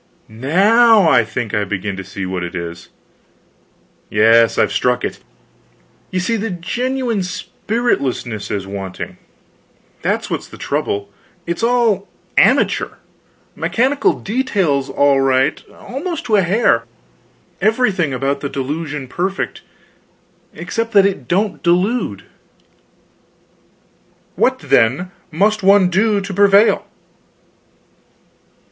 Now 0.29 1.07
I 1.07 1.23
think 1.23 1.53
I 1.53 1.63
begin 1.63 1.95
to 1.95 2.03
see 2.03 2.25
what 2.25 2.43
it 2.43 2.55
is. 2.55 2.89
Yes, 4.09 4.57
I've 4.57 4.71
struck 4.73 5.05
it. 5.05 5.19
You 6.09 6.19
see, 6.19 6.37
the 6.37 6.49
genuine 6.49 7.19
spiritlessness 7.21 8.49
is 8.49 8.65
wanting; 8.65 9.17
that's 10.01 10.27
what's 10.27 10.47
the 10.47 10.57
trouble. 10.57 11.11
It's 11.45 11.61
all 11.61 12.07
amateur 12.35 12.95
mechanical 13.55 14.13
details 14.19 14.89
all 14.89 15.21
right, 15.21 15.63
almost 15.69 16.25
to 16.25 16.35
a 16.35 16.41
hair; 16.41 16.85
everything 17.61 18.11
about 18.11 18.39
the 18.39 18.49
delusion 18.49 19.07
perfect, 19.07 19.61
except 20.51 20.93
that 20.93 21.05
it 21.05 21.27
don't 21.27 21.61
delude." 21.61 22.23
"What, 24.35 24.57
then, 24.57 25.11
must 25.29 25.61
one 25.61 25.91
do, 25.91 26.19
to 26.21 26.33
prevail?" 26.33 26.87